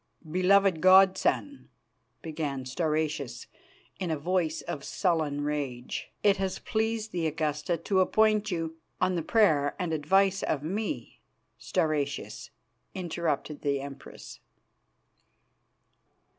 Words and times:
"Beloved 0.31 0.81
god 0.81 1.15
son," 1.15 1.69
began 2.23 2.65
Stauracius, 2.65 3.45
in 3.99 4.09
a 4.09 4.17
voice 4.17 4.63
of 4.63 4.83
sullen 4.83 5.41
rage, 5.41 6.09
"it 6.23 6.37
has 6.37 6.57
pleased 6.57 7.11
the 7.11 7.27
Augusta 7.27 7.77
to 7.77 7.99
appoint 7.99 8.49
you" 8.49 8.77
"On 8.99 9.13
the 9.13 9.21
prayer 9.21 9.75
and 9.77 9.93
advice 9.93 10.41
of 10.41 10.63
me, 10.63 11.21
Stauracius," 11.59 12.49
interrupted 12.95 13.61
the 13.61 13.79
Empress. 13.79 14.39